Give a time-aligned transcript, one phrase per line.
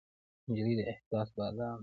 [0.49, 1.77] نجلۍ د احساس بادام ده.